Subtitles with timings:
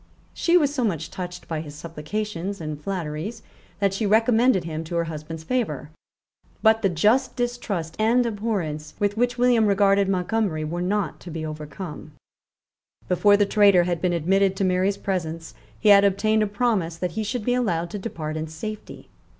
[0.33, 3.43] She was so much touched by his supplications and flatteries
[3.79, 5.91] that she recommended him to her husband's favour;
[6.63, 11.45] but the just distrust and abhorrence with which William regarded Montgomery were not to be
[11.45, 12.13] overcome,
[13.07, 17.11] Before the traitor had been admitted to Mary's presence, he had obtained a promise that
[17.11, 19.07] he should be allowed to depart in safety.